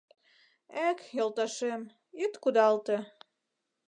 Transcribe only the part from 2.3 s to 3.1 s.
кудалте